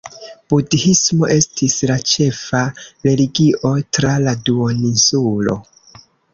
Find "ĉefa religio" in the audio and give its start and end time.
2.13-3.75